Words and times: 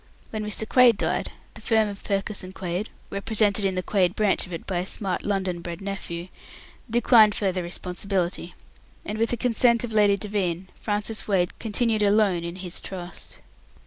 When 0.31 0.43
Mr. 0.43 0.67
Quaid 0.67 0.97
died, 0.97 1.31
the 1.53 1.61
firm 1.61 1.87
of 1.87 2.03
Purkiss 2.03 2.43
and 2.43 2.55
Quaid 2.55 2.87
(represented 3.11 3.65
in 3.65 3.75
the 3.75 3.83
Quaid 3.83 4.15
branch 4.15 4.47
of 4.47 4.51
it 4.51 4.65
by 4.65 4.79
a 4.79 4.85
smart 4.87 5.21
London 5.21 5.61
bred 5.61 5.79
nephew) 5.79 6.29
declined 6.89 7.35
further 7.35 7.61
responsibility; 7.61 8.55
and, 9.05 9.19
with 9.19 9.29
the 9.29 9.37
consent 9.37 9.83
of 9.83 9.93
Lady 9.93 10.17
Devine, 10.17 10.69
Francis 10.79 11.27
Wade 11.27 11.59
continued 11.59 12.01
alone 12.01 12.43
in 12.43 12.55
his 12.55 12.81
trust. 12.81 13.37